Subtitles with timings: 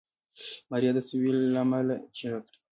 [0.69, 2.57] ماريا د سوي له امله چيغه کړه.